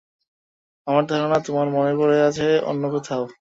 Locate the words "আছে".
2.21-2.47